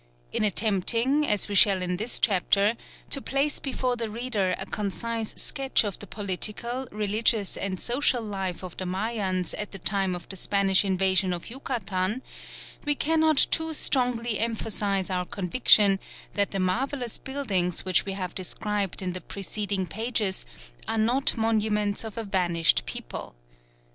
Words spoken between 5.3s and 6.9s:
sketch of the political,